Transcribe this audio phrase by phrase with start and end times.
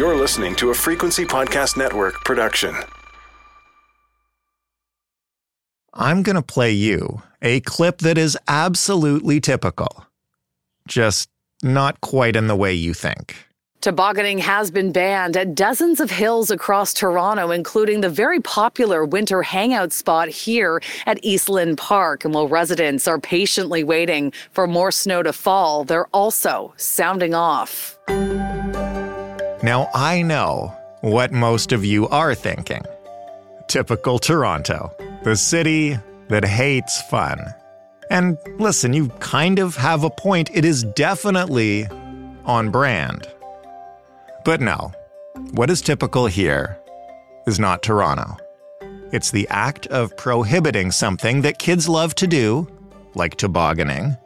[0.00, 2.74] You're listening to a Frequency Podcast Network production.
[5.92, 10.06] I'm going to play you a clip that is absolutely typical,
[10.88, 11.28] just
[11.62, 13.36] not quite in the way you think.
[13.82, 19.42] Tobogganing has been banned at dozens of hills across Toronto, including the very popular winter
[19.42, 22.24] hangout spot here at Eastland Park.
[22.24, 27.98] And while residents are patiently waiting for more snow to fall, they're also sounding off.
[29.62, 32.82] Now, I know what most of you are thinking.
[33.68, 37.38] Typical Toronto, the city that hates fun.
[38.10, 40.50] And listen, you kind of have a point.
[40.54, 41.86] It is definitely
[42.44, 43.28] on brand.
[44.44, 44.92] But no,
[45.52, 46.78] what is typical here
[47.46, 48.36] is not Toronto.
[49.12, 52.66] It's the act of prohibiting something that kids love to do,
[53.14, 54.16] like tobogganing,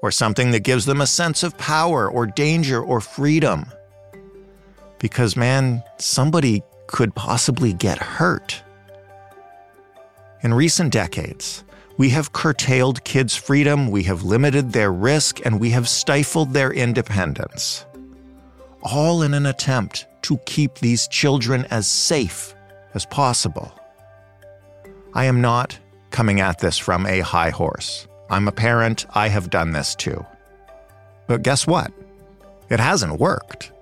[0.00, 3.66] or something that gives them a sense of power or danger or freedom.
[4.98, 8.62] Because, man, somebody could possibly get hurt.
[10.42, 11.64] In recent decades,
[11.98, 16.72] we have curtailed kids' freedom, we have limited their risk, and we have stifled their
[16.72, 17.86] independence.
[18.82, 22.54] All in an attempt to keep these children as safe
[22.94, 23.72] as possible.
[25.14, 25.78] I am not
[26.10, 28.06] coming at this from a high horse.
[28.28, 30.24] I'm a parent, I have done this too.
[31.26, 31.92] But guess what?
[32.68, 33.72] It hasn't worked.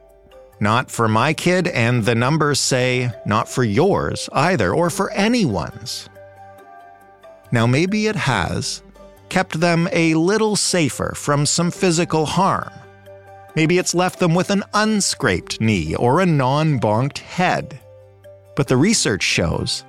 [0.65, 6.09] Not for my kid, and the numbers say not for yours either, or for anyone's.
[7.53, 8.83] Now, maybe it has
[9.29, 12.71] kept them a little safer from some physical harm.
[13.55, 17.79] Maybe it's left them with an unscraped knee or a non bonked head.
[18.57, 19.85] But the research shows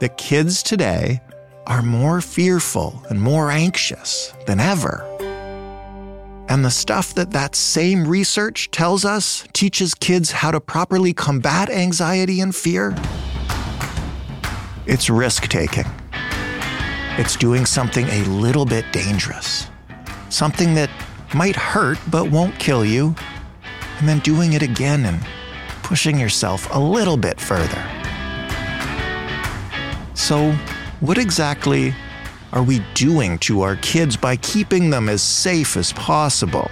[0.00, 1.20] that kids today
[1.68, 5.15] are more fearful and more anxious than ever.
[6.48, 11.68] And the stuff that that same research tells us teaches kids how to properly combat
[11.68, 12.96] anxiety and fear.
[14.86, 15.86] It's risk taking.
[17.18, 19.68] It's doing something a little bit dangerous.
[20.28, 20.90] Something that
[21.34, 23.14] might hurt but won't kill you.
[23.98, 25.26] And then doing it again and
[25.82, 27.82] pushing yourself a little bit further.
[30.14, 30.52] So,
[31.00, 31.94] what exactly
[32.52, 36.70] are we doing to our kids by keeping them as safe as possible?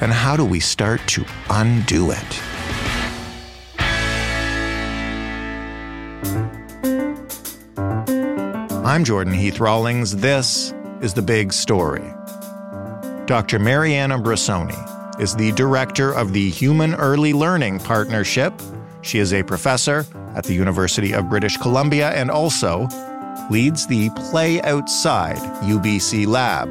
[0.00, 2.42] And how do we start to undo it?
[8.84, 10.16] I'm Jordan Heath Rawlings.
[10.16, 12.12] This is The Big Story.
[13.26, 13.58] Dr.
[13.58, 18.52] Marianna Brussoni is the director of the Human Early Learning Partnership.
[19.02, 22.88] She is a professor at the University of British Columbia and also
[23.50, 26.68] leads the Play Outside UBC lab.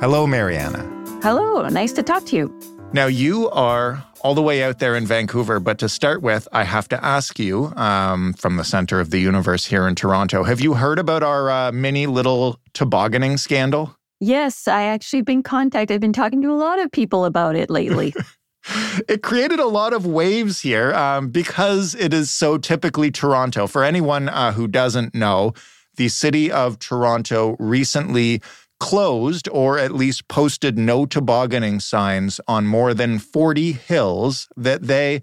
[0.00, 0.82] Hello, Marianna.
[1.22, 2.60] Hello, nice to talk to you.
[2.92, 6.64] Now, you are all the way out there in Vancouver, but to start with, I
[6.64, 10.60] have to ask you um, from the center of the universe here in Toronto have
[10.60, 13.96] you heard about our uh, mini little tobogganing scandal?
[14.20, 15.94] Yes, I actually been contacted.
[15.94, 18.14] I've been talking to a lot of people about it lately.
[19.08, 23.66] it created a lot of waves here um, because it is so typically Toronto.
[23.66, 25.52] For anyone uh, who doesn't know,
[25.96, 28.42] the city of Toronto recently
[28.78, 35.22] closed or at least posted no tobogganing signs on more than 40 hills that they,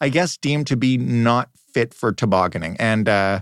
[0.00, 2.76] I guess, deemed to be not fit for tobogganing.
[2.78, 3.40] And uh,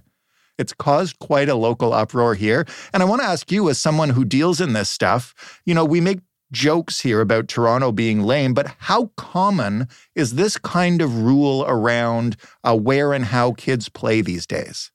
[0.58, 2.66] it's caused quite a local uproar here.
[2.92, 5.84] And I want to ask you, as someone who deals in this stuff, you know,
[5.84, 6.20] we make
[6.52, 12.36] jokes here about Toronto being lame, but how common is this kind of rule around
[12.62, 14.90] uh, where and how kids play these days?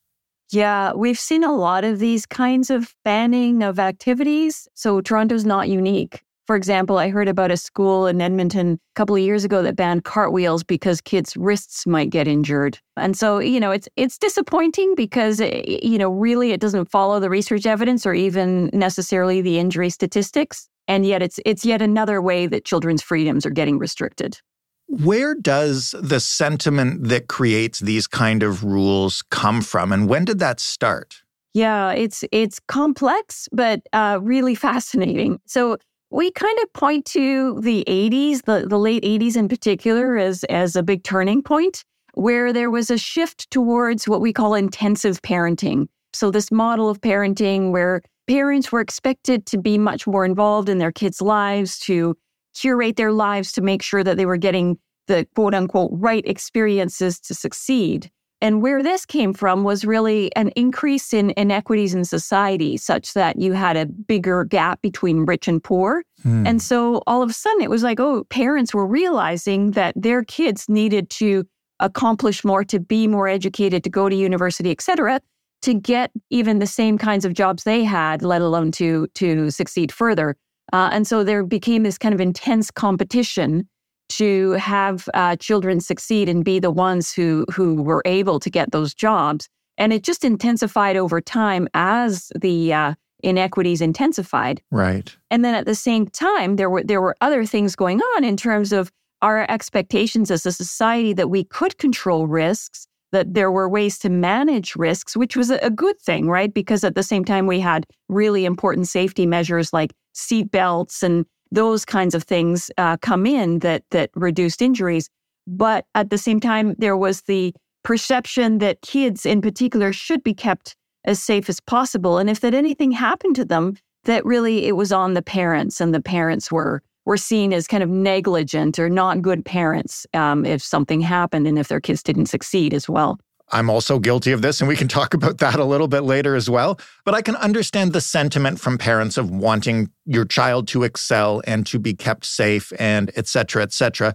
[0.51, 4.67] Yeah, we've seen a lot of these kinds of banning of activities.
[4.75, 6.23] So Toronto's not unique.
[6.45, 9.75] For example, I heard about a school in Edmonton a couple of years ago that
[9.75, 12.79] banned cartwheels because kids' wrists might get injured.
[12.95, 17.19] And so, you know, it's it's disappointing because eh, you know, really it doesn't follow
[17.19, 20.69] the research evidence or even necessarily the injury statistics.
[20.87, 24.39] And yet it's it's yet another way that children's freedoms are getting restricted.
[24.87, 30.39] Where does the sentiment that creates these kind of rules come from, and when did
[30.39, 31.21] that start?
[31.53, 35.39] Yeah, it's it's complex, but uh, really fascinating.
[35.45, 35.77] So
[36.09, 40.75] We kind of point to the 80s, the, the late 80s in particular, as, as
[40.75, 41.83] a big turning point
[42.13, 45.87] where there was a shift towards what we call intensive parenting.
[46.13, 50.79] So, this model of parenting where parents were expected to be much more involved in
[50.79, 52.15] their kids' lives, to
[52.59, 54.77] curate their lives to make sure that they were getting
[55.07, 58.09] the quote unquote right experiences to succeed.
[58.39, 63.39] And where this came from was really an increase in inequities in society, such that
[63.39, 66.03] you had a bigger gap between rich and poor.
[66.21, 66.45] Hmm.
[66.45, 70.23] And so all of a sudden, it was like, oh, parents were realizing that their
[70.23, 71.45] kids needed to
[71.79, 75.19] accomplish more, to be more educated, to go to university, et cetera,
[75.63, 79.91] to get even the same kinds of jobs they had, let alone to, to succeed
[79.91, 80.35] further.
[80.73, 83.67] Uh, and so there became this kind of intense competition
[84.09, 88.71] to have uh, children succeed and be the ones who who were able to get
[88.71, 89.49] those jobs.
[89.77, 92.93] And it just intensified over time as the uh,
[93.23, 94.61] inequities intensified.
[94.71, 95.15] Right.
[95.29, 98.37] And then at the same time, there were there were other things going on in
[98.37, 98.91] terms of
[99.21, 104.09] our expectations as a society that we could control risks, that there were ways to
[104.09, 106.53] manage risks, which was a good thing, right?
[106.53, 111.25] Because at the same time, we had really important safety measures like seat belts and
[111.51, 115.09] those kinds of things uh, come in that that reduced injuries.
[115.45, 117.53] But at the same time, there was the
[117.83, 120.75] perception that kids in particular should be kept
[121.05, 122.17] as safe as possible.
[122.17, 125.93] And if that anything happened to them, that really it was on the parents, and
[125.93, 130.61] the parents were were seen as kind of negligent or not good parents um, if
[130.61, 133.17] something happened and if their kids didn't succeed as well.
[133.49, 136.35] I'm also guilty of this, and we can talk about that a little bit later
[136.35, 136.79] as well.
[137.05, 141.65] But I can understand the sentiment from parents of wanting your child to excel and
[141.67, 144.13] to be kept safe and et cetera, et cetera.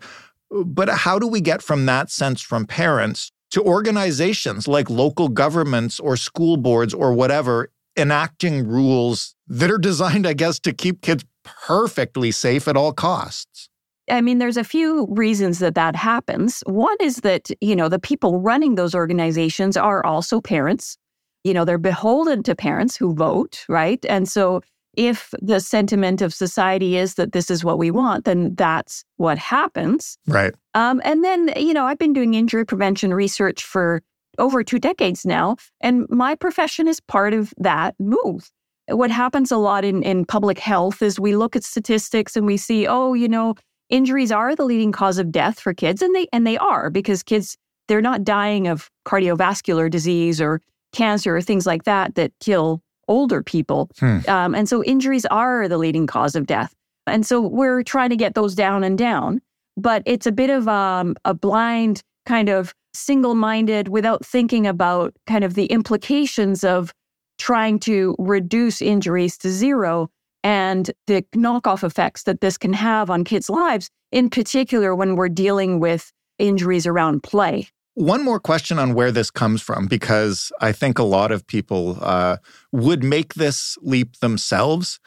[0.50, 5.98] But how do we get from that sense from parents to organizations like local governments
[6.00, 11.24] or school boards or whatever enacting rules that are designed, I guess, to keep kids
[11.44, 13.68] perfectly safe at all costs?
[14.10, 16.62] I mean, there's a few reasons that that happens.
[16.66, 20.96] One is that, you know, the people running those organizations are also parents.
[21.44, 24.04] You know, they're beholden to parents who vote, right?
[24.08, 24.60] And so
[24.94, 29.38] if the sentiment of society is that this is what we want, then that's what
[29.38, 30.18] happens.
[30.26, 30.52] Right.
[30.74, 34.02] Um, and then, you know, I've been doing injury prevention research for
[34.38, 38.50] over two decades now, and my profession is part of that move.
[38.88, 42.56] What happens a lot in, in public health is we look at statistics and we
[42.56, 43.54] see, oh, you know,
[43.92, 47.22] injuries are the leading cause of death for kids and they and they are because
[47.22, 47.56] kids
[47.86, 50.60] they're not dying of cardiovascular disease or
[50.92, 54.18] cancer or things like that that kill older people hmm.
[54.28, 56.74] um, and so injuries are the leading cause of death
[57.06, 59.40] and so we're trying to get those down and down
[59.76, 65.44] but it's a bit of um, a blind kind of single-minded without thinking about kind
[65.44, 66.92] of the implications of
[67.38, 70.08] trying to reduce injuries to zero
[70.44, 75.28] and the knockoff effects that this can have on kids' lives, in particular when we're
[75.28, 77.68] dealing with injuries around play.
[77.94, 81.98] One more question on where this comes from, because I think a lot of people
[82.00, 82.38] uh,
[82.72, 84.98] would make this leap themselves.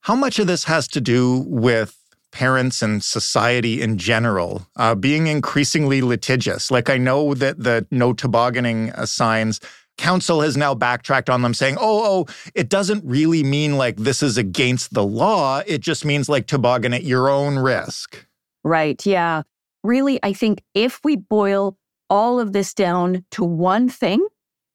[0.00, 1.96] How much of this has to do with
[2.32, 6.70] parents and society in general uh, being increasingly litigious?
[6.70, 9.60] Like, I know that the no tobogganing uh, signs
[9.98, 14.22] council has now backtracked on them saying, oh, oh, it doesn't really mean like this
[14.22, 15.62] is against the law.
[15.66, 18.26] It just means like toboggan at your own risk.
[18.62, 19.04] Right.
[19.06, 19.42] Yeah.
[19.82, 21.76] Really, I think if we boil
[22.08, 24.26] all of this down to one thing,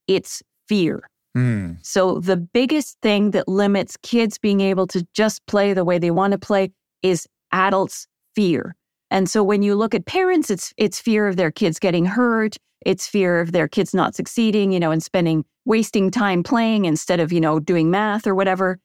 [0.08, 1.10] it's fear.
[1.38, 1.78] Mm.
[1.82, 6.12] So the biggest thing that limits kids being able to just play the way they
[6.12, 6.72] want to play
[7.04, 8.76] is adults' fear.
[9.12, 12.58] And so when you look at parents, it's it's fear of their kids getting hurt.
[12.86, 17.20] It's fear of their kids not succeeding, you know, and spending wasting time playing instead
[17.20, 18.80] of, you know, doing math or whatever.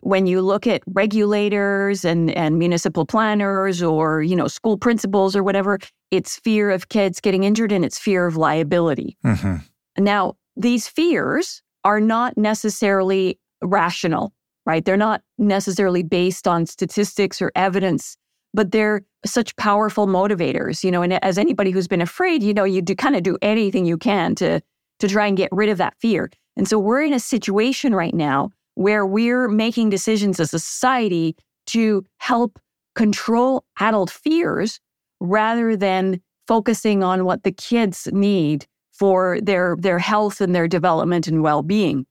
[0.00, 5.42] When you look at regulators and, and municipal planners or, you know, school principals or
[5.42, 5.78] whatever,
[6.10, 9.16] it's fear of kids getting injured and it's fear of liability.
[9.24, 9.56] Mm-hmm.
[10.04, 14.32] Now, these fears are not necessarily rational,
[14.66, 14.84] right?
[14.84, 18.16] They're not necessarily based on statistics or evidence
[18.54, 22.64] but they're such powerful motivators, you know, and as anybody who's been afraid, you know,
[22.64, 24.60] you do kind of do anything you can to
[24.98, 26.30] to try and get rid of that fear.
[26.56, 31.36] And so we're in a situation right now where we're making decisions as a society
[31.66, 32.58] to help
[32.94, 34.80] control adult fears
[35.20, 41.28] rather than focusing on what the kids need for their their health and their development
[41.28, 42.06] and well-being.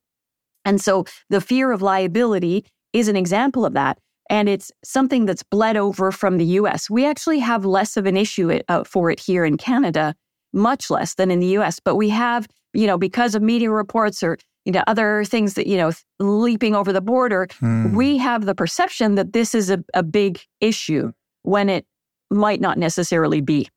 [0.63, 3.97] And so the fear of liability is an example of that
[4.29, 6.89] and it's something that's bled over from the US.
[6.89, 10.15] We actually have less of an issue uh, for it here in Canada,
[10.53, 14.23] much less than in the US, but we have, you know, because of media reports
[14.23, 17.93] or you know, other things that, you know, leaping over the border, Hmm.
[17.95, 21.11] we have the perception that this is a, a big issue
[21.43, 21.85] when it
[22.31, 23.69] might not necessarily be.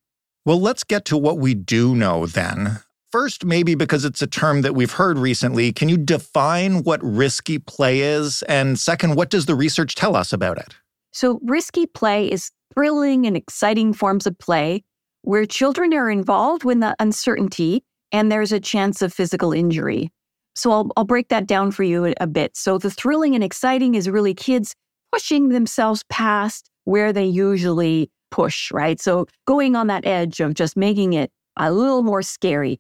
[0.47, 2.79] Well, let's get to what we do know then.
[3.11, 7.59] First, maybe because it's a term that we've heard recently, can you define what risky
[7.59, 8.43] play is?
[8.43, 10.75] And second, what does the research tell us about it?
[11.13, 14.85] So, risky play is thrilling and exciting forms of play
[15.23, 20.11] where children are involved with the uncertainty and there's a chance of physical injury.
[20.55, 22.59] So, I'll, I'll break that down for you a, a bit.
[22.59, 24.75] So, the thrilling and exciting is really kids
[25.13, 29.01] pushing themselves past where they usually push, right?
[29.01, 32.79] So, going on that edge of just making it a little more scary.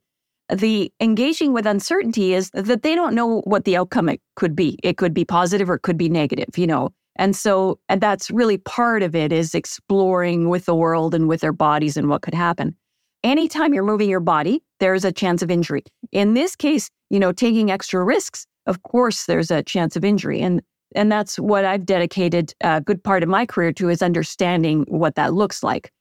[0.52, 4.78] The engaging with uncertainty is that they don't know what the outcome it could be.
[4.82, 6.90] It could be positive or it could be negative, you know.
[7.16, 11.40] And so and that's really part of it is exploring with the world and with
[11.40, 12.76] their bodies and what could happen.
[13.24, 15.82] Anytime you're moving your body, there's a chance of injury.
[16.12, 20.40] In this case, you know, taking extra risks, of course there's a chance of injury.
[20.40, 20.62] And
[20.94, 25.16] and that's what I've dedicated a good part of my career to is understanding what
[25.16, 25.92] that looks like.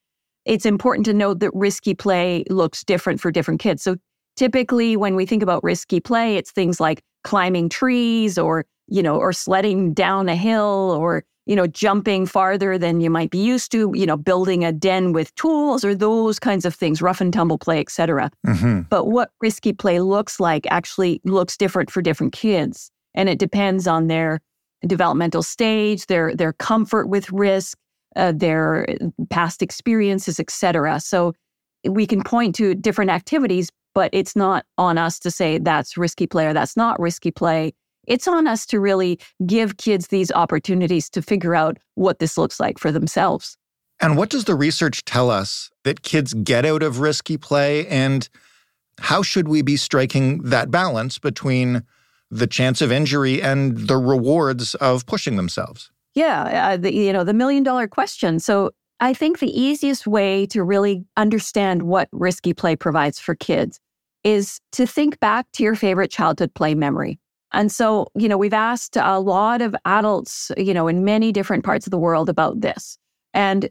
[0.46, 3.84] It's important to note that risky play looks different for different kids.
[3.84, 3.98] So
[4.38, 9.18] typically when we think about risky play, it's things like climbing trees or, you know,
[9.18, 13.72] or sledding down a hill or, you know, jumping farther than you might be used
[13.72, 17.34] to, you know, building a den with tools or those kinds of things, rough and
[17.34, 18.32] tumble play, etc.
[18.46, 18.82] Mm-hmm.
[18.90, 22.92] But what risky play looks like actually looks different for different kids.
[23.16, 24.40] And it depends on their
[24.86, 27.78] developmental stage, their their comfort with risk,
[28.16, 28.86] uh, their
[29.30, 31.00] past experiences, etc.
[31.00, 31.34] So
[31.86, 36.28] we can point to different activities, but it's not on us to say that's risky
[36.28, 37.74] play or that's not risky play.
[38.06, 42.60] It's on us to really give kids these opportunities to figure out what this looks
[42.60, 43.58] like for themselves.
[44.00, 47.88] And what does the research tell us that kids get out of risky play?
[47.88, 48.30] And
[49.00, 51.82] how should we be striking that balance between
[52.30, 55.90] the chance of injury and the rewards of pushing themselves?
[56.14, 58.40] Yeah, uh, the, you know, the million dollar question.
[58.40, 63.80] So I think the easiest way to really understand what risky play provides for kids
[64.24, 67.20] is to think back to your favorite childhood play memory.
[67.54, 71.64] And so, you know, we've asked a lot of adults, you know, in many different
[71.64, 72.98] parts of the world about this.
[73.34, 73.70] And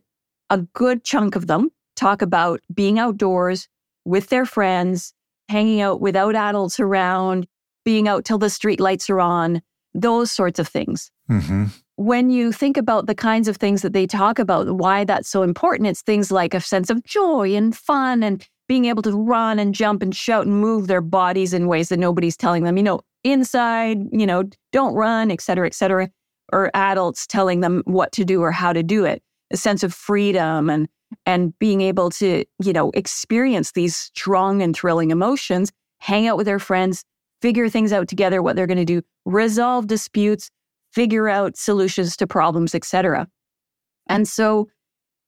[0.48, 3.68] a good chunk of them talk about being outdoors
[4.04, 5.12] with their friends,
[5.48, 7.46] hanging out without adults around,
[7.84, 9.60] being out till the street lights are on,
[9.94, 11.64] those sorts of things Mm-hmm.
[11.96, 15.42] when you think about the kinds of things that they talk about, why that's so
[15.42, 19.58] important, it's things like a sense of joy and fun and being able to run
[19.58, 22.82] and jump and shout and move their bodies in ways that nobody's telling them, you
[22.82, 26.08] know, inside, you know, don't run, et cetera, et cetera,
[26.52, 29.22] or adults telling them what to do or how to do it.
[29.52, 30.88] A sense of freedom and
[31.24, 36.46] and being able to, you know, experience these strong and thrilling emotions, hang out with
[36.46, 37.04] their friends,
[37.40, 40.50] figure things out together, what they're going to do, resolve disputes,
[40.92, 43.28] figure out solutions to problems, etc.
[44.08, 44.68] And so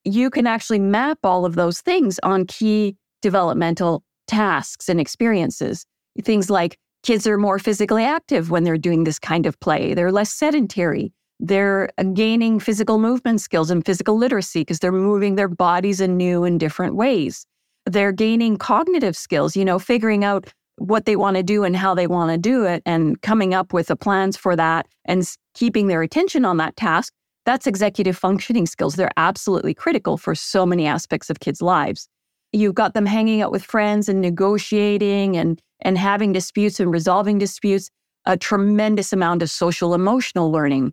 [0.04, 5.85] you can actually map all of those things on key developmental tasks and experiences.
[6.23, 10.13] Things like kids are more physically active when they're doing this kind of play, they're
[10.13, 11.13] less sedentary.
[11.41, 16.17] They're uh, gaining physical movement skills and physical literacy because they're moving their bodies in
[16.17, 17.47] new and different ways.
[17.87, 21.95] They're gaining cognitive skills, you know, figuring out what they want to do and how
[21.95, 25.87] they want to do it and coming up with the plans for that and keeping
[25.87, 27.13] their attention on that task.
[27.47, 28.97] That's executive functioning skills.
[28.97, 32.09] They're absolutely critical for so many aspects of kids' lives.
[32.52, 37.38] You've got them hanging out with friends and negotiating and, and having disputes and resolving
[37.38, 37.90] disputes,
[38.25, 40.93] a tremendous amount of social emotional learning.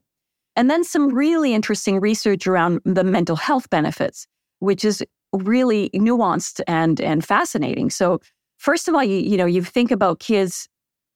[0.56, 4.28] And then some really interesting research around the mental health benefits,
[4.60, 7.90] which is really nuanced and, and fascinating.
[7.90, 8.22] So,
[8.58, 10.68] first of all, you, you know, you think about kids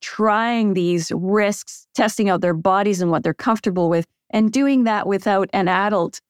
[0.01, 5.08] trying these risks, testing out their bodies and what they're comfortable with, and doing that
[5.08, 6.22] without an adult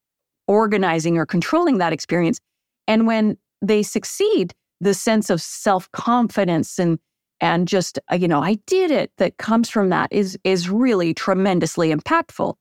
[0.47, 2.39] organizing or controlling that experience.
[2.87, 6.99] And when they succeed, the sense of self confidence and
[7.41, 11.13] and just uh, you know, I did it that comes from that is is really
[11.13, 12.55] tremendously impactful.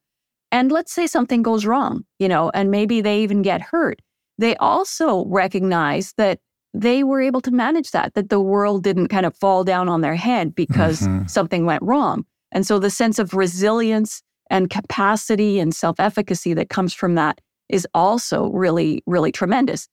[0.50, 4.00] And let's say something goes wrong, you know, and maybe they even get hurt.
[4.38, 6.38] They also recognize that
[6.74, 10.00] they were able to manage that, that the world didn't kind of fall down on
[10.00, 11.28] their head because Mhm.
[11.28, 12.24] something went wrong.
[12.52, 17.40] And so the sense of resilience and capacity and self efficacy that comes from that
[17.68, 19.88] is also really, really tremendous.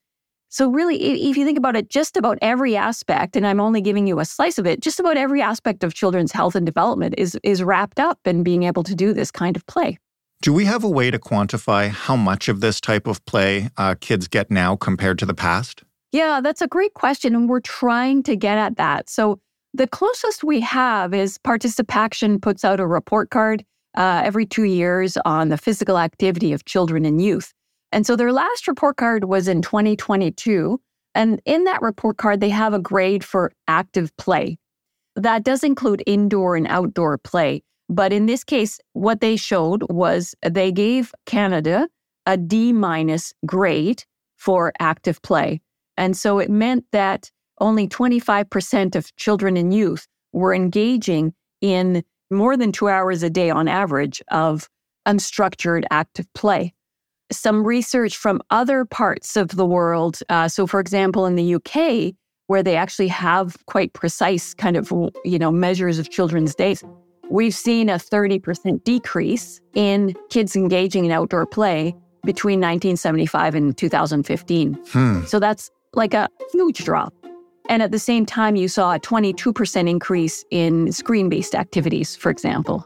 [0.56, 4.08] So, really, if you think about it, just about every aspect, and I'm only giving
[4.08, 7.38] you a slice of it, just about every aspect of children's health and development is,
[7.44, 9.98] is wrapped up in being able to do this kind of play.
[10.42, 13.96] Do we have a way to quantify how much of this type of play uh,
[14.00, 15.84] kids get now compared to the past?
[16.14, 17.36] Yeah, that's a great question.
[17.36, 19.10] And we're trying to get at that.
[19.10, 19.42] So,
[19.74, 23.66] The closest we have is Participaction puts out a report card
[23.98, 27.52] uh, every two years on the physical activity of children and youth.
[27.92, 30.80] And so their last report card was in 2022.
[31.14, 34.58] And in that report card, they have a grade for active play.
[35.16, 37.64] That does include indoor and outdoor play.
[37.88, 41.88] But in this case, what they showed was they gave Canada
[42.26, 44.04] a D minus grade
[44.36, 45.62] for active play.
[45.98, 52.58] And so it meant that only 25% of children and youth were engaging in more
[52.58, 54.68] than two hours a day on average of
[55.08, 56.74] unstructured active play.
[57.32, 62.14] Some research from other parts of the world, uh, so for example, in the UK,
[62.48, 64.92] where they actually have quite precise kind of
[65.24, 66.84] you know measures of children's days,
[67.30, 74.74] we've seen a 30% decrease in kids engaging in outdoor play between 1975 and 2015.
[74.74, 75.24] Hmm.
[75.26, 77.14] So that's like a huge drop.
[77.68, 82.30] And at the same time, you saw a 22% increase in screen based activities, for
[82.30, 82.86] example.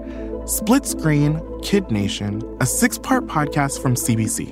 [0.51, 4.49] Split Screen Kid Nation, a six part podcast from CBC.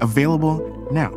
[0.00, 1.12] Available now.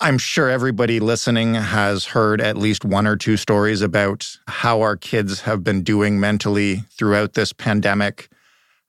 [0.00, 4.98] I'm sure everybody listening has heard at least one or two stories about how our
[4.98, 8.28] kids have been doing mentally throughout this pandemic.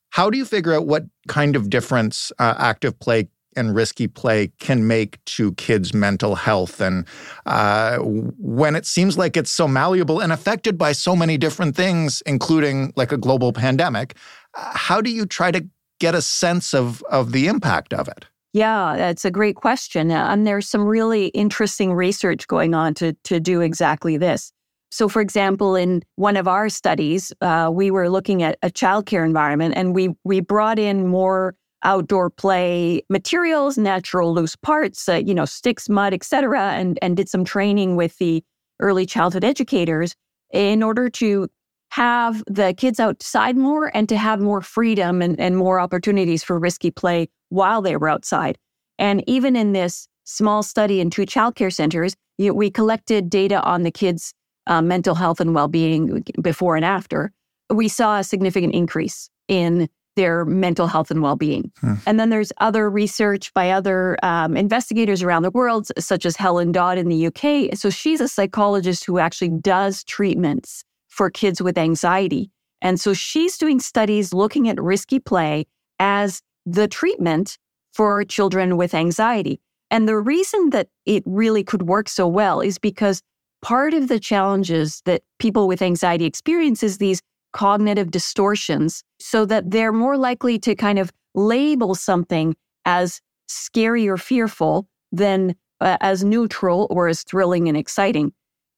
[0.09, 4.51] How do you figure out what kind of difference uh, active play and risky play
[4.59, 6.81] can make to kids' mental health?
[6.81, 7.05] And
[7.45, 12.21] uh, when it seems like it's so malleable and affected by so many different things,
[12.25, 14.15] including like a global pandemic,
[14.53, 15.65] how do you try to
[15.99, 18.25] get a sense of, of the impact of it?
[18.53, 20.11] Yeah, that's a great question.
[20.11, 24.51] And there's some really interesting research going on to, to do exactly this.
[24.91, 29.25] So, for example, in one of our studies, uh, we were looking at a childcare
[29.25, 35.33] environment and we, we brought in more outdoor play materials, natural loose parts, uh, you
[35.33, 38.43] know, sticks, mud, etc., and, and did some training with the
[38.79, 40.15] early childhood educators
[40.51, 41.47] in order to
[41.89, 46.57] have the kids outside more and to have more freedom and, and more opportunities for
[46.57, 48.57] risky play while they were outside.
[48.97, 53.91] And even in this small study in two childcare centers, we collected data on the
[53.91, 54.33] kids'
[54.67, 57.31] uh, mental health and well being before and after.
[57.69, 61.71] We saw a significant increase in their mental health and well being.
[61.79, 61.95] Hmm.
[62.05, 66.71] And then there's other research by other um, investigators around the world, such as Helen
[66.71, 67.75] Dodd in the UK.
[67.77, 72.51] So she's a psychologist who actually does treatments for kids with anxiety.
[72.81, 75.65] And so she's doing studies looking at risky play
[75.99, 77.57] as the treatment
[77.93, 79.59] for children with anxiety.
[79.91, 83.21] And the reason that it really could work so well is because
[83.61, 87.21] part of the challenges that people with anxiety experience is these
[87.53, 94.17] cognitive distortions, so that they're more likely to kind of label something as scary or
[94.17, 98.31] fearful than uh, as neutral or as thrilling and exciting.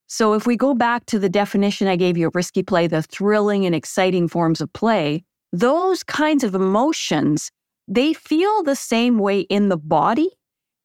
[0.06, 3.02] So if we go back to the definition I gave you of risky play, the
[3.02, 7.50] thrilling and exciting forms of play, those kinds of emotions,
[7.88, 10.30] they feel the same way in the body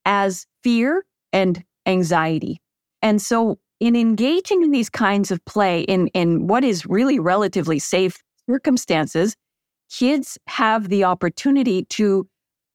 [0.05, 2.61] as fear and anxiety.
[3.01, 7.79] And so in engaging in these kinds of play in, in what is really relatively
[7.79, 8.17] safe
[8.49, 9.35] circumstances,
[9.89, 12.27] kids have the opportunity to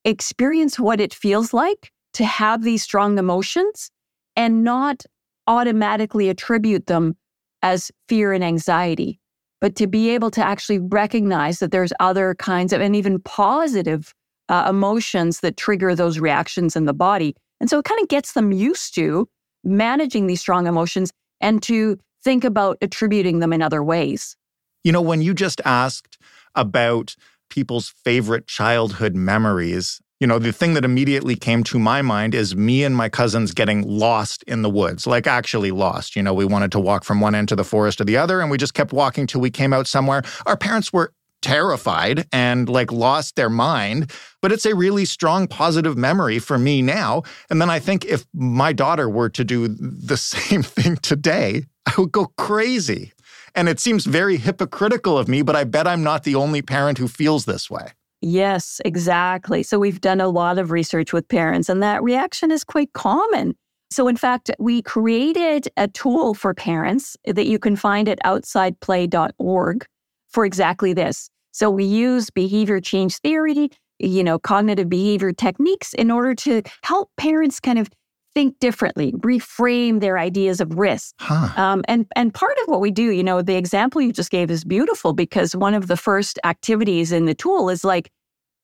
[0.05, 3.91] experience what it feels like to have these strong emotions
[4.37, 5.05] and not
[5.47, 7.17] automatically attribute them
[7.63, 9.19] as fear and anxiety,
[9.61, 14.15] but to be able to actually recognize that there's other kinds of and even positive
[14.49, 17.35] uh, emotions that trigger those reactions in the body.
[17.61, 19.29] And so it kind of gets them used to
[19.65, 24.37] managing these strong emotions and to think about attributing them in other ways.
[24.83, 26.19] You know, when you just asked
[26.55, 27.17] about
[27.51, 32.55] people's favorite childhood memories, you know, the thing that immediately came to my mind is
[32.57, 36.17] me and my cousins getting lost in the woods, like actually lost.
[36.17, 38.41] You know, we wanted to walk from one end to the forest to the other,
[38.41, 40.23] and we just kept walking till we came out somewhere.
[40.47, 41.13] Our parents were
[41.45, 46.81] terrified and like lost their mind, but it's a really strong positive memory for me
[46.81, 47.23] now.
[47.51, 52.01] And then I think if my daughter were to do the same thing today, I
[52.01, 53.13] would go crazy.
[53.55, 56.97] And it seems very hypocritical of me, but I bet I'm not the only parent
[56.97, 57.89] who feels this way.
[58.23, 59.63] Yes, exactly.
[59.63, 63.55] So we've done a lot of research with parents, and that reaction is quite common.
[63.91, 69.87] So, in fact, we created a tool for parents that you can find at outsideplay.org
[70.31, 71.31] for exactly this.
[71.55, 77.11] So, we use behavior change theory, you know, cognitive behavior techniques in order to help
[77.17, 77.89] parents kind of
[78.35, 81.15] think differently, reframe their ideas of risk.
[81.21, 81.49] Huh.
[81.57, 84.51] Um, and and part of what we do, you know, the example you just gave
[84.51, 88.11] is beautiful because one of the first activities in the tool is like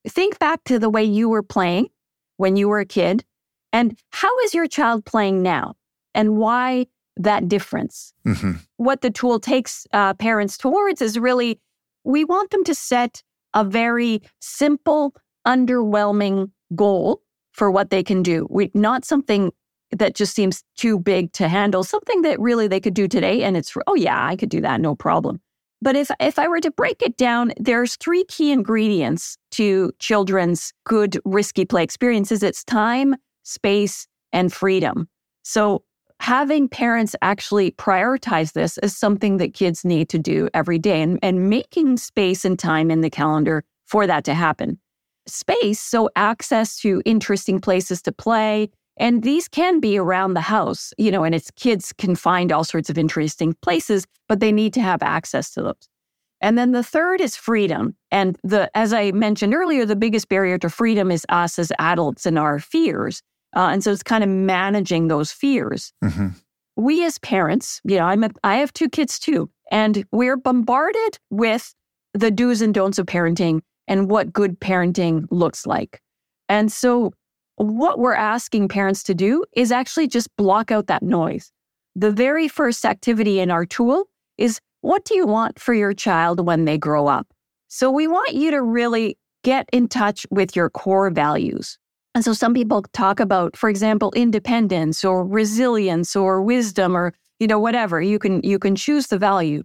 [0.09, 1.88] think back to the way you were playing
[2.38, 3.24] when you were a kid,
[3.72, 5.74] and how is your child playing now,
[6.12, 8.12] and why that difference.
[8.24, 11.61] hmm What the tool takes uh, parents towards is really
[12.04, 13.22] we want them to set
[13.54, 15.14] a very simple,
[15.46, 18.46] underwhelming goal for what they can do.
[18.50, 19.52] We not something
[19.90, 23.56] that just seems too big to handle, something that really they could do today and
[23.56, 25.40] it's oh yeah, I could do that no problem.
[25.82, 30.72] But if if I were to break it down, there's three key ingredients to children's
[30.84, 32.42] good risky play experiences.
[32.42, 35.08] It's time, space, and freedom.
[35.42, 35.82] So
[36.20, 41.18] having parents actually prioritize this is something that kids need to do every day and,
[41.22, 44.78] and making space and time in the calendar for that to happen.
[45.26, 48.70] Space, so access to interesting places to play.
[48.98, 52.64] And these can be around the house, you know, and it's kids can find all
[52.64, 55.88] sorts of interesting places, but they need to have access to those.
[56.42, 57.96] And then the third is freedom.
[58.11, 62.26] And the as I mentioned earlier, the biggest barrier to freedom is us as adults
[62.26, 63.22] and our fears.
[63.54, 65.92] Uh, and so it's kind of managing those fears.
[66.02, 66.28] hmm
[66.76, 71.18] We as parents, you know, I'm a, I have two kids too, and we're bombarded
[71.30, 71.74] with
[72.14, 76.00] the do's and don'ts of parenting and what good parenting looks like.
[76.48, 77.12] And so
[77.56, 81.52] what we're asking parents to do is actually just block out that noise.
[81.94, 84.06] The very first activity in our tool
[84.38, 87.26] is what do you want for your child when they grow up?
[87.68, 91.78] So we want you to really get in touch with your core values.
[92.14, 97.46] And so some people talk about, for example, independence or resilience or wisdom or, you
[97.46, 98.00] know, whatever.
[98.00, 99.62] You can you can choose the value.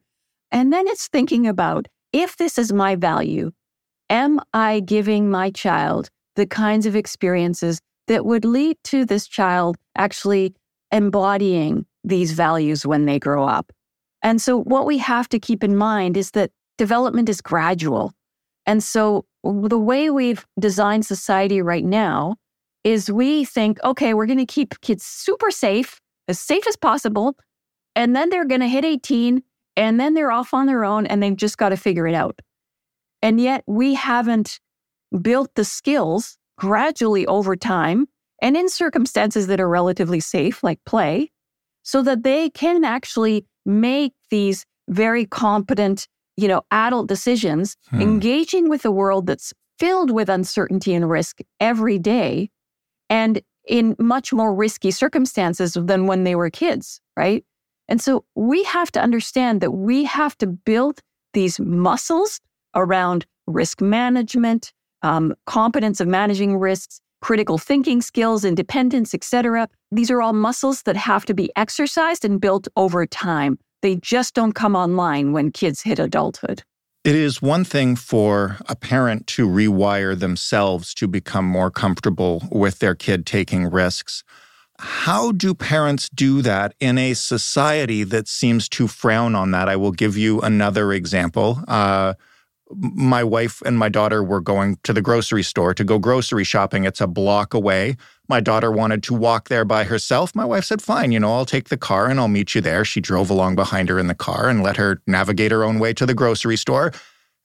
[0.51, 3.51] And then it's thinking about if this is my value,
[4.09, 9.75] am I giving my child the kinds of experiences that would lead to this child
[9.97, 10.53] actually
[10.91, 13.71] embodying these values when they grow up?
[14.21, 18.13] And so what we have to keep in mind is that development is gradual.
[18.65, 22.35] And so the way we've designed society right now
[22.83, 27.35] is we think, okay, we're going to keep kids super safe, as safe as possible.
[27.95, 29.41] And then they're going to hit 18
[29.77, 32.39] and then they're off on their own and they've just got to figure it out.
[33.21, 34.59] And yet we haven't
[35.21, 38.07] built the skills gradually over time
[38.41, 41.31] and in circumstances that are relatively safe, like play,
[41.83, 48.01] so that they can actually make these very competent, you know, adult decisions, Hmm.
[48.01, 52.49] engaging with a world that's filled with uncertainty and risk every day
[53.09, 57.43] and in much more risky circumstances than when they were kids, right?
[57.87, 61.01] And so we have to understand that we have to build
[61.33, 62.39] these muscles
[62.75, 64.71] around risk management,
[65.01, 69.67] um, competence of managing risks, critical thinking skills, independence, etc.
[69.91, 73.57] These are all muscles that have to be exercised and built over time.
[73.85, 76.63] They just don't come online when kids hit adulthood.
[77.03, 82.79] It is one thing for a parent to rewire themselves to become more comfortable with
[82.79, 84.23] their kid taking risks.
[84.79, 89.69] How do parents do that in a society that seems to frown on that?
[89.69, 91.59] I will give you another example.
[91.67, 92.15] Uh,
[92.71, 96.83] my wife and my daughter were going to the grocery store to go grocery shopping.
[96.83, 97.97] It's a block away.
[98.27, 100.33] My daughter wanted to walk there by herself.
[100.33, 102.83] My wife said, Fine, you know, I'll take the car and I'll meet you there.
[102.83, 105.93] She drove along behind her in the car and let her navigate her own way
[105.93, 106.91] to the grocery store.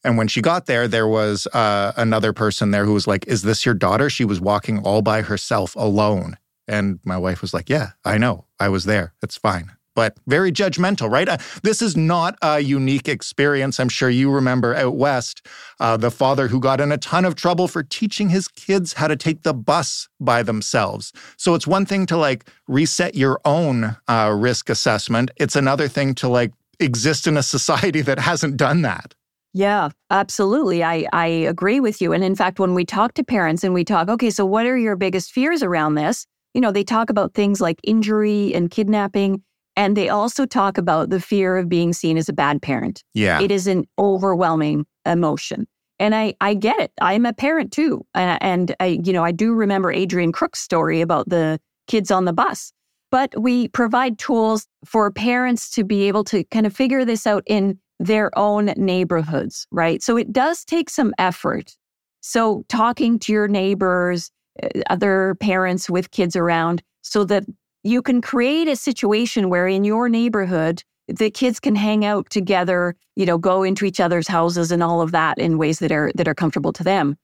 [0.02, 3.42] And when she got there, there was uh, another person there who was like, Is
[3.42, 4.08] this your daughter?
[4.08, 6.38] She was walking all by herself alone.
[6.66, 8.46] And my wife was like, Yeah, I know.
[8.58, 9.12] I was there.
[9.22, 9.72] It's fine.
[10.00, 11.28] But very judgmental, right?
[11.28, 13.78] Uh, this is not a unique experience.
[13.78, 15.46] I'm sure you remember out west
[15.78, 19.08] uh, the father who got in a ton of trouble for teaching his kids how
[19.08, 21.12] to take the bus by themselves.
[21.36, 26.14] So it's one thing to like reset your own uh, risk assessment, it's another thing
[26.14, 29.14] to like exist in a society that hasn't done that.
[29.52, 30.82] Yeah, absolutely.
[30.82, 32.14] I, I agree with you.
[32.14, 34.78] And in fact, when we talk to parents and we talk, okay, so what are
[34.78, 36.24] your biggest fears around this?
[36.54, 39.42] You know, they talk about things like injury and kidnapping.
[39.76, 43.04] And they also talk about the fear of being seen as a bad parent.
[43.14, 43.40] Yeah.
[43.40, 45.66] It is an overwhelming emotion.
[45.98, 46.92] And I, I get it.
[47.00, 48.04] I'm a parent too.
[48.14, 52.24] Uh, and I, you know, I do remember Adrian Crook's story about the kids on
[52.24, 52.72] the bus.
[53.10, 57.42] But we provide tools for parents to be able to kind of figure this out
[57.46, 60.02] in their own neighborhoods, right?
[60.02, 61.76] So it does take some effort.
[62.20, 64.30] So talking to your neighbors,
[64.62, 67.44] uh, other parents with kids around, so that
[67.82, 72.94] you can create a situation where in your neighborhood, the kids can hang out together,
[73.16, 76.12] you know, go into each other's houses and all of that in ways that are
[76.14, 77.16] that are comfortable to them.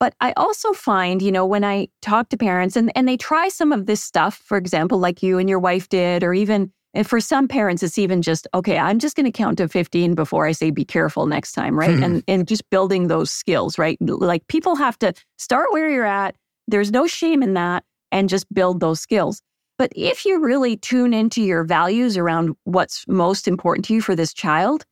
[0.00, 3.48] But I also find, you know, when I talk to parents and, and they try
[3.48, 7.06] some of this stuff, for example, like you and your wife did, or even and
[7.06, 10.46] for some parents, it's even just, okay, I'm just going to count to 15 before
[10.46, 11.96] I say be careful next time, right?
[11.96, 12.02] Hmm.
[12.02, 13.98] and and just building those skills, right?
[14.00, 16.34] Like people have to start where you're at.
[16.66, 19.42] There's no shame in that and just build those skills.
[19.78, 24.16] But if you really tune into your values around what's most important to you for
[24.16, 24.84] this child,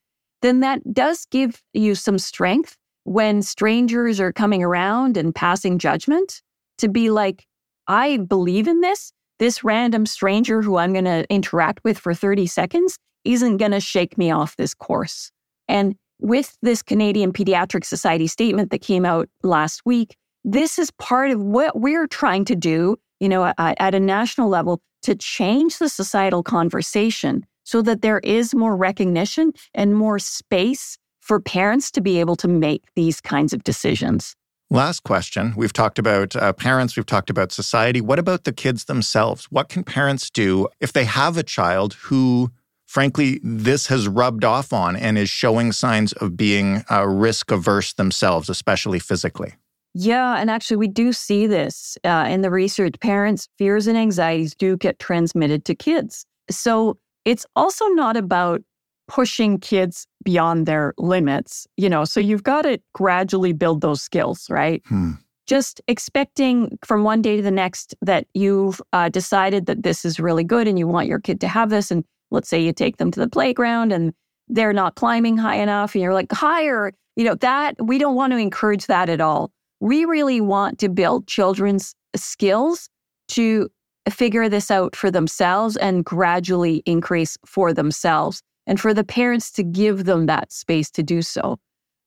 [0.43, 6.41] then that does give you some strength when strangers are coming around and passing judgment
[6.79, 7.47] to be like,
[7.89, 9.13] I believe in this.
[9.39, 13.81] This random stranger who I'm going to interact with for 30 seconds isn't going to
[13.81, 15.31] shake me off this course.
[15.69, 21.31] And with this Canadian Pediatric Society statement that came out last week, this is part
[21.33, 25.89] of what we're trying to do, you know, at, a national level to change the
[25.89, 32.21] societal conversation so that there is more recognition and more space for parents to be
[32.21, 34.37] able to make these kinds of decisions.
[34.71, 35.55] Last question.
[35.57, 38.01] We've talked about uh, parents, we've talked about society.
[38.01, 39.47] What about the kids themselves?
[39.47, 42.51] What can parents do if they have a child who,
[42.85, 47.93] frankly, this has rubbed off on and is showing signs of being uh, risk averse
[47.93, 49.55] themselves, especially physically?
[49.99, 52.97] Yeah, and actually, we do see this uh, in the research.
[53.01, 56.27] Parents' fears and anxieties do get transmitted to kids.
[56.51, 58.61] So it's also not about
[59.09, 64.51] pushing kids beyond their limits, you know, so you've got to gradually build those skills,
[64.51, 64.83] right?
[64.87, 65.13] Hmm.
[65.47, 70.21] Just expecting from one day to the next that you've uh, decided that this is
[70.21, 71.91] really good and you want your kid to have this.
[71.91, 74.13] And let's say you take them to the playground and
[74.49, 78.33] they're not climbing high enough and you're like, higher, you know, that we don't want
[78.33, 79.53] to encourage that at all.
[79.81, 82.89] We really want to build children's skills
[83.29, 83.69] to
[84.11, 89.63] figure this out for themselves and gradually increase for themselves and for the parents to
[89.63, 91.59] give them that space to do so.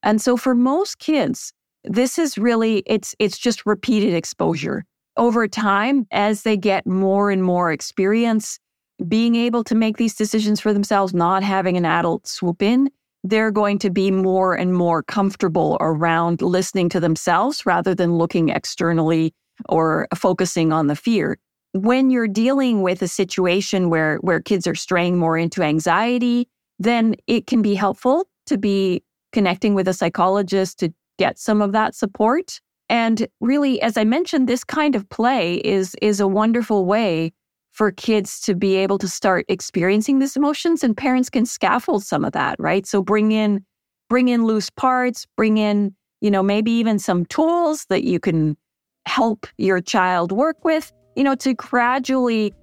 [0.03, 1.51] And so for most kids,
[1.84, 4.86] this is really it's it's just repeated exposure.
[5.17, 8.60] Over time as they get more and more experience
[9.08, 12.89] being able to make these decisions for themselves, not having an adult swoop in,
[13.23, 18.49] they're going to be more and more comfortable around listening to themselves rather than looking
[18.49, 19.34] externally
[19.67, 21.38] or focusing on the fear
[21.73, 26.47] when you're dealing with a situation where where kids are straying more into anxiety,
[26.79, 31.71] then it can be helpful to be connecting with a psychologist to get some of
[31.73, 32.60] that support.
[32.89, 37.34] And really, as I mentioned, this kind of play is is a wonderful way
[37.79, 42.25] for kids to be able to start experiencing these emotions and parents can scaffold some
[42.25, 42.85] of that, right?
[42.85, 43.65] So bring in
[44.09, 48.57] bring in loose parts, bring in, you know, maybe even some tools that you can
[49.05, 52.53] help your child work with you know, to gradually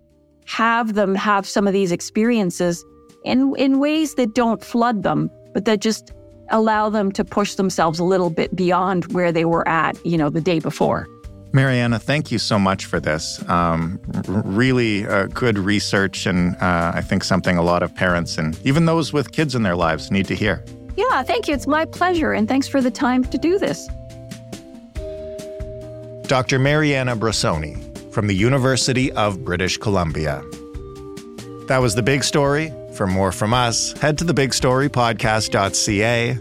[0.47, 2.83] have them have some of these experiences
[3.23, 6.13] in, in ways that don't flood them, but that just
[6.51, 10.31] allow them to push themselves a little bit beyond where they were at, you know,
[10.31, 11.07] the day before.
[11.57, 13.43] Marianna, thank you so much for this.
[13.49, 18.37] Um, r- really uh, good research, and uh, I think something a lot of parents
[18.37, 20.63] and even those with kids in their lives need to hear.
[20.97, 21.55] Yeah, thank you.
[21.55, 23.89] It's my pleasure, and thanks for the time to do this.
[26.29, 26.59] Dr.
[26.59, 30.45] Marianna Brussoni, from the University of British Columbia.
[31.69, 32.71] That was the big story.
[32.93, 36.39] For more from us, head to thebigstorypodcast.ca.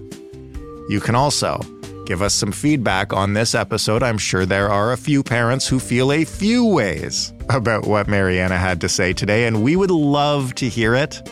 [0.90, 1.62] You can also
[2.06, 4.04] give us some feedback on this episode.
[4.04, 8.58] I'm sure there are a few parents who feel a few ways about what Marianna
[8.58, 11.30] had to say today, and we would love to hear it.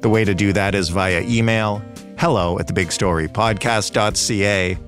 [0.00, 1.82] The way to do that is via email
[2.18, 4.78] hello at thebigstorypodcast.ca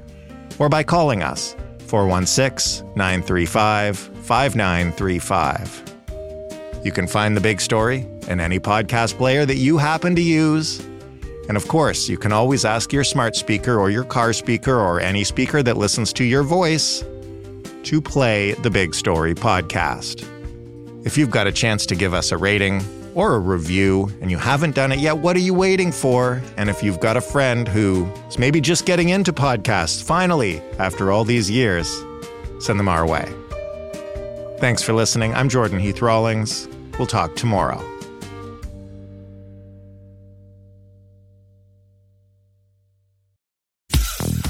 [0.59, 1.55] or by calling us
[1.87, 5.85] 416 935 5935.
[6.85, 10.85] You can find The Big Story in any podcast player that you happen to use.
[11.51, 15.01] And of course, you can always ask your smart speaker or your car speaker or
[15.01, 17.03] any speaker that listens to your voice
[17.83, 20.25] to play the Big Story podcast.
[21.05, 22.85] If you've got a chance to give us a rating
[23.17, 26.41] or a review and you haven't done it yet, what are you waiting for?
[26.57, 31.11] And if you've got a friend who is maybe just getting into podcasts, finally, after
[31.11, 32.01] all these years,
[32.61, 33.29] send them our way.
[34.61, 35.35] Thanks for listening.
[35.35, 36.69] I'm Jordan Heath Rawlings.
[36.97, 37.85] We'll talk tomorrow.